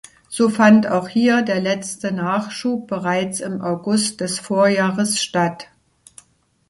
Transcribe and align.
So 0.29 0.49
fand 0.49 0.87
auch 0.87 1.07
hier 1.07 1.43
der 1.43 1.61
letzte 1.61 2.11
Nachschub 2.11 2.87
bereits 2.87 3.39
im 3.39 3.61
August 3.61 4.19
des 4.19 4.39
Vorjahres 4.39 5.21
statt. 5.21 5.67